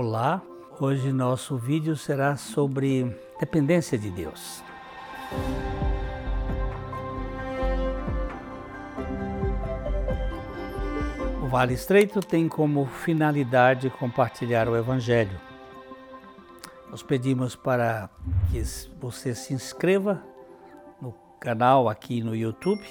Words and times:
Olá, 0.00 0.40
hoje 0.78 1.12
nosso 1.12 1.56
vídeo 1.56 1.96
será 1.96 2.36
sobre 2.36 3.20
dependência 3.40 3.98
de 3.98 4.08
Deus. 4.08 4.62
O 11.42 11.48
Vale 11.48 11.74
Estreito 11.74 12.20
tem 12.20 12.48
como 12.48 12.86
finalidade 12.86 13.90
compartilhar 13.90 14.68
o 14.68 14.76
Evangelho. 14.76 15.36
Nós 16.88 17.02
pedimos 17.02 17.56
para 17.56 18.08
que 18.52 18.62
você 19.00 19.34
se 19.34 19.52
inscreva 19.52 20.22
no 21.02 21.12
canal 21.40 21.88
aqui 21.88 22.22
no 22.22 22.36
YouTube. 22.36 22.86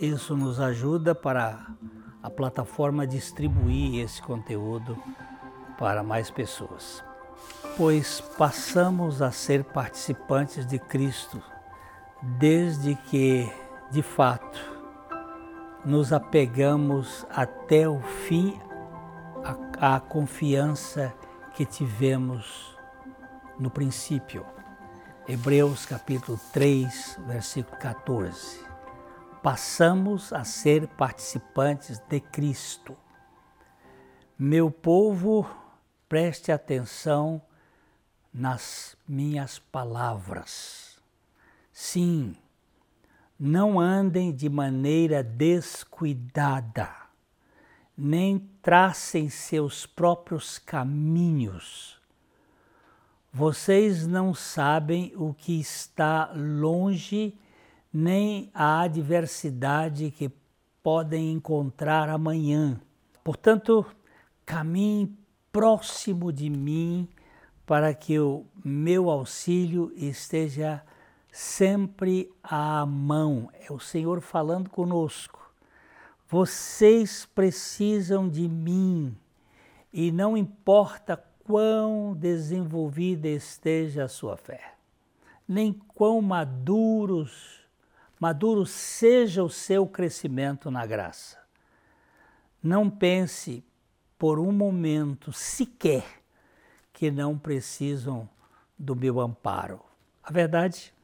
Isso 0.00 0.34
nos 0.34 0.58
ajuda 0.58 1.14
para 1.14 1.66
a 2.22 2.30
plataforma 2.30 3.06
distribuir 3.06 4.02
esse 4.02 4.22
conteúdo 4.22 4.96
para 5.82 6.04
mais 6.04 6.30
pessoas. 6.30 7.02
Pois 7.76 8.20
passamos 8.20 9.20
a 9.20 9.32
ser 9.32 9.64
participantes 9.64 10.64
de 10.64 10.78
Cristo 10.78 11.42
desde 12.22 12.94
que, 12.94 13.50
de 13.90 14.00
fato, 14.00 14.60
nos 15.84 16.12
apegamos 16.12 17.26
até 17.28 17.88
o 17.88 17.98
fim 18.00 18.60
à, 19.80 19.96
à 19.96 19.98
confiança 19.98 21.12
que 21.52 21.66
tivemos 21.66 22.78
no 23.58 23.68
princípio. 23.68 24.46
Hebreus 25.26 25.84
capítulo 25.84 26.38
3, 26.52 27.18
versículo 27.26 27.76
14 27.78 28.70
passamos 29.42 30.32
a 30.32 30.44
ser 30.44 30.86
participantes 30.86 31.98
de 32.08 32.20
Cristo. 32.20 32.96
Meu 34.38 34.70
povo, 34.70 35.44
preste 36.12 36.52
atenção 36.52 37.40
nas 38.34 38.94
minhas 39.08 39.58
palavras. 39.58 41.00
Sim, 41.72 42.36
não 43.40 43.80
andem 43.80 44.30
de 44.30 44.46
maneira 44.50 45.22
descuidada, 45.22 46.90
nem 47.96 48.38
tracem 48.60 49.30
seus 49.30 49.86
próprios 49.86 50.58
caminhos. 50.58 51.98
Vocês 53.32 54.06
não 54.06 54.34
sabem 54.34 55.14
o 55.16 55.32
que 55.32 55.58
está 55.58 56.30
longe 56.36 57.38
nem 57.90 58.50
a 58.52 58.82
adversidade 58.82 60.10
que 60.10 60.30
podem 60.82 61.32
encontrar 61.32 62.10
amanhã. 62.10 62.78
Portanto, 63.24 63.86
caminhe 64.44 65.21
próximo 65.52 66.32
de 66.32 66.48
mim 66.48 67.06
para 67.66 67.94
que 67.94 68.18
o 68.18 68.44
meu 68.64 69.10
auxílio 69.10 69.92
esteja 69.94 70.82
sempre 71.30 72.32
à 72.42 72.84
mão. 72.86 73.50
É 73.68 73.72
o 73.72 73.78
Senhor 73.78 74.20
falando 74.20 74.70
conosco. 74.70 75.40
Vocês 76.28 77.26
precisam 77.26 78.28
de 78.28 78.48
mim 78.48 79.16
e 79.92 80.10
não 80.10 80.36
importa 80.36 81.22
quão 81.44 82.14
desenvolvida 82.14 83.28
esteja 83.28 84.04
a 84.04 84.08
sua 84.08 84.36
fé, 84.36 84.74
nem 85.46 85.72
quão 85.72 86.22
maduros 86.22 87.60
maduro 88.18 88.64
seja 88.64 89.42
o 89.42 89.50
seu 89.50 89.84
crescimento 89.84 90.70
na 90.70 90.86
graça. 90.86 91.38
Não 92.62 92.88
pense 92.88 93.64
por 94.22 94.38
um 94.38 94.52
momento 94.52 95.32
sequer 95.32 96.04
que 96.92 97.10
não 97.10 97.36
precisam 97.36 98.28
do 98.78 98.94
meu 98.94 99.18
amparo. 99.18 99.80
A 100.22 100.30
verdade 100.30 100.94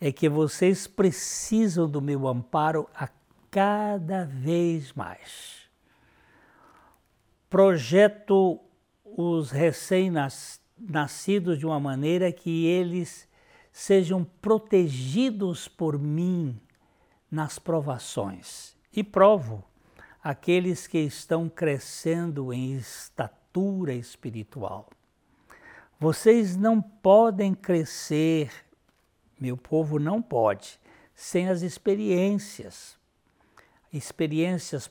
é 0.00 0.10
que 0.10 0.30
vocês 0.30 0.86
precisam 0.86 1.86
do 1.86 2.00
meu 2.00 2.26
amparo 2.26 2.88
a 2.94 3.10
cada 3.50 4.24
vez 4.24 4.94
mais. 4.94 5.68
Projeto 7.50 8.58
os 9.04 9.50
recém-nascidos 9.50 11.58
de 11.58 11.66
uma 11.66 11.78
maneira 11.78 12.32
que 12.32 12.64
eles 12.64 13.28
sejam 13.70 14.24
protegidos 14.40 15.68
por 15.68 15.98
mim 15.98 16.58
nas 17.30 17.58
provações. 17.58 18.74
E 18.90 19.04
provo 19.04 19.62
aqueles 20.24 20.86
que 20.86 21.00
estão 21.00 21.50
crescendo 21.50 22.50
em 22.50 22.72
estatura 22.72 23.92
espiritual. 23.92 24.88
Vocês 26.00 26.56
não 26.56 26.80
podem 26.80 27.54
crescer, 27.54 28.50
meu 29.38 29.54
povo 29.54 29.98
não 29.98 30.22
pode, 30.22 30.80
sem 31.14 31.50
as 31.50 31.60
experiências, 31.60 32.96
experiências 33.92 34.90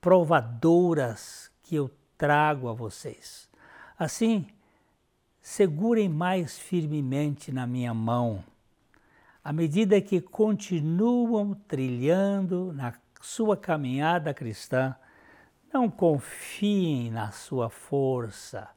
provadoras 0.00 1.50
que 1.64 1.74
eu 1.74 1.90
trago 2.16 2.68
a 2.68 2.72
vocês. 2.72 3.48
Assim, 3.98 4.46
segurem 5.40 6.08
mais 6.08 6.56
firmemente 6.56 7.50
na 7.50 7.66
minha 7.66 7.92
mão. 7.92 8.44
À 9.42 9.52
medida 9.52 10.00
que 10.00 10.20
continuam 10.20 11.54
trilhando 11.66 12.72
na 12.72 12.92
sua 13.22 13.56
caminhada 13.56 14.34
cristã, 14.34 14.94
não 15.72 15.88
confiem 15.88 17.10
na 17.10 17.30
sua 17.30 17.70
força, 17.70 18.68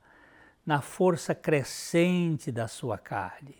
na 0.66 0.82
força 0.82 1.36
crescente 1.36 2.52
da 2.52 2.68
sua 2.68 2.98
carne, 2.98 3.58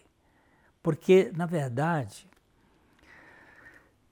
porque, 0.82 1.32
na 1.36 1.46
verdade, 1.46 2.30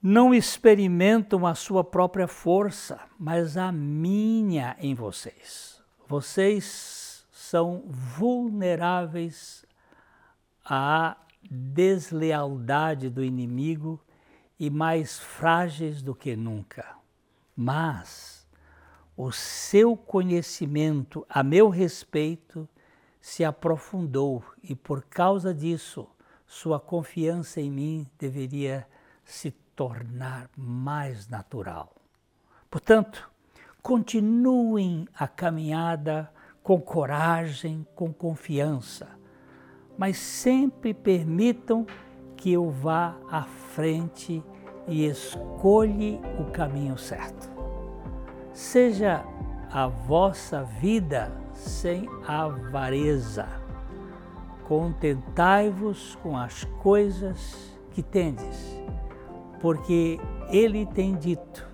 não 0.02 0.34
experimentam 0.34 1.46
a 1.46 1.56
sua 1.56 1.84
própria 1.84 2.28
força, 2.28 3.00
mas 3.18 3.56
a 3.56 3.72
minha 3.72 4.76
em 4.80 4.94
vocês. 4.94 5.82
Vocês 6.08 7.26
são 7.32 7.84
vulneráveis 7.88 9.64
à 10.66 11.16
deslealdade 11.50 13.10
do 13.10 13.24
inimigo 13.24 14.04
e 14.60 14.70
mais 14.70 15.20
frágeis 15.20 16.02
do 16.02 16.14
que 16.14 16.36
nunca. 16.36 16.96
Mas 17.56 18.48
o 19.16 19.32
seu 19.32 19.96
conhecimento 19.96 21.26
a 21.30 21.44
meu 21.44 21.70
respeito 21.70 22.68
se 23.22 23.44
aprofundou 23.44 24.44
e 24.62 24.76
por 24.76 25.04
causa 25.04 25.54
disso 25.54 26.08
sua 26.46 26.80
confiança 26.80 27.62
em 27.62 27.72
mim 27.72 28.08
deveria 28.18 28.88
se 29.24 29.52
tornar 29.76 30.50
mais 30.56 31.28
natural. 31.28 31.96
Portanto, 32.70 33.30
continuem 33.82 35.08
a 35.14 35.28
caminhada 35.28 36.32
com 36.62 36.80
coragem, 36.80 37.86
com 37.96 38.12
confiança, 38.14 39.10
mas 39.98 40.18
sempre 40.18 40.94
permitam 40.94 41.86
que 42.44 42.52
eu 42.52 42.70
vá 42.70 43.16
à 43.32 43.44
frente 43.44 44.44
e 44.86 45.06
escolha 45.06 46.20
o 46.38 46.52
caminho 46.52 46.98
certo. 46.98 47.50
Seja 48.52 49.24
a 49.72 49.88
vossa 49.88 50.62
vida 50.62 51.32
sem 51.54 52.06
avareza. 52.28 53.48
Contentai-vos 54.68 56.18
com 56.22 56.38
as 56.38 56.66
coisas 56.82 57.80
que 57.92 58.04
tendes, 58.04 58.78
porque 59.62 60.20
ele 60.50 60.86
tem 60.86 61.16
dito: 61.16 61.66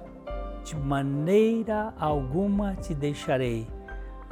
de 0.63 0.75
maneira 0.75 1.95
alguma 1.99 2.75
te 2.75 2.93
deixarei 2.93 3.67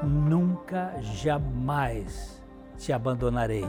nunca, 0.04 0.94
jamais 1.02 2.44
te 2.78 2.94
abandonarei. 2.94 3.66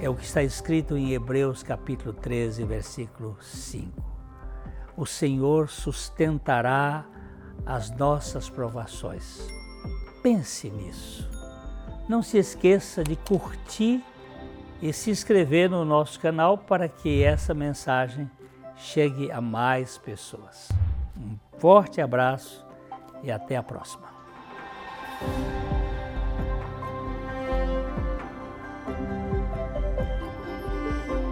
É 0.00 0.08
o 0.08 0.14
que 0.14 0.24
está 0.24 0.42
escrito 0.42 0.96
em 0.96 1.12
Hebreus 1.12 1.62
capítulo 1.62 2.12
13, 2.12 2.64
versículo 2.64 3.36
5. 3.40 4.02
O 4.96 5.06
Senhor 5.06 5.68
sustentará 5.68 7.04
as 7.64 7.90
nossas 7.90 8.50
provações. 8.50 9.48
Pense 10.22 10.68
nisso. 10.68 11.28
Não 12.08 12.22
se 12.22 12.38
esqueça 12.38 13.02
de 13.02 13.16
curtir 13.16 14.02
e 14.82 14.92
se 14.92 15.10
inscrever 15.10 15.70
no 15.70 15.84
nosso 15.84 16.20
canal 16.20 16.58
para 16.58 16.88
que 16.88 17.22
essa 17.22 17.54
mensagem 17.54 18.30
chegue 18.76 19.30
a 19.30 19.40
mais 19.40 19.96
pessoas. 19.96 20.68
Um 21.16 21.38
forte 21.58 22.00
abraço 22.00 22.66
e 23.22 23.30
até 23.30 23.56
a 23.56 23.62
próxima. 23.62 24.12